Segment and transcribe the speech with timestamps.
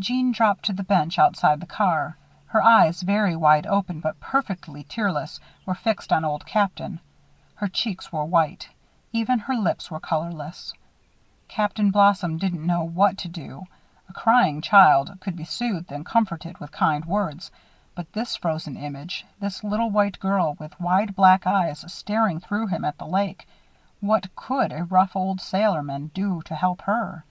[0.00, 2.16] Jeanne dropped to the bench outside the car.
[2.46, 6.98] Her eyes, very wide open but perfectly tearless, were fixed on Old Captain.
[7.54, 8.68] Her cheeks were white.
[9.12, 10.72] Even her lips were colorless.
[11.46, 13.66] Captain Blossom didn't know what to do.
[14.08, 17.52] A crying child could be soothed and comforted with kind words;
[17.94, 22.84] but this frozen image this little white girl with wide black eyes staring through him
[22.84, 23.46] at the lake
[24.00, 27.24] what could a rough old sailorman do to help her?